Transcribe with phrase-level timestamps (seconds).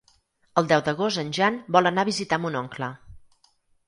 [0.59, 2.89] El deu d'agost en Jan vol anar a visitar mon oncle.